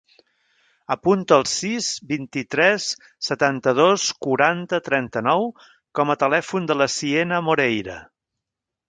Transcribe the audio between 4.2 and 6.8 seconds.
quaranta, trenta-nou com a telèfon de